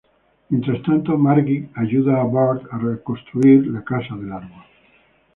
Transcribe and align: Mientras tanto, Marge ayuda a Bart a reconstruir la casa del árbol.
Mientras 0.49 0.81
tanto, 0.81 1.15
Marge 1.15 1.69
ayuda 1.75 2.19
a 2.19 2.23
Bart 2.23 2.63
a 2.71 2.79
reconstruir 2.79 3.67
la 3.67 3.83
casa 3.83 4.15
del 4.15 4.31
árbol. 4.31 4.63